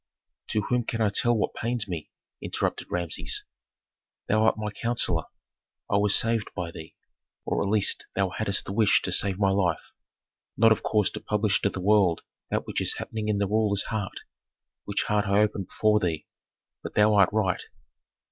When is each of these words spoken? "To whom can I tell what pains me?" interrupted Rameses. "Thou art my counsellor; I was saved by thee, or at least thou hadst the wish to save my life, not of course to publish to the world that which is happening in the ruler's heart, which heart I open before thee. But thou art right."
"To 0.47 0.61
whom 0.61 0.83
can 0.85 0.99
I 0.99 1.09
tell 1.09 1.37
what 1.37 1.53
pains 1.53 1.87
me?" 1.87 2.09
interrupted 2.41 2.87
Rameses. 2.89 3.43
"Thou 4.27 4.43
art 4.45 4.57
my 4.57 4.71
counsellor; 4.71 5.25
I 5.91 5.97
was 5.97 6.15
saved 6.15 6.49
by 6.55 6.71
thee, 6.71 6.95
or 7.45 7.61
at 7.61 7.69
least 7.69 8.07
thou 8.15 8.29
hadst 8.29 8.65
the 8.65 8.73
wish 8.73 9.03
to 9.03 9.11
save 9.11 9.37
my 9.37 9.51
life, 9.51 9.91
not 10.57 10.71
of 10.71 10.81
course 10.81 11.11
to 11.11 11.19
publish 11.21 11.61
to 11.61 11.69
the 11.69 11.79
world 11.79 12.21
that 12.49 12.65
which 12.65 12.81
is 12.81 12.95
happening 12.97 13.27
in 13.27 13.37
the 13.37 13.45
ruler's 13.45 13.83
heart, 13.93 14.21
which 14.85 15.03
heart 15.03 15.27
I 15.27 15.39
open 15.41 15.65
before 15.65 15.99
thee. 15.99 16.25
But 16.81 16.95
thou 16.95 17.13
art 17.13 17.29
right." 17.31 17.61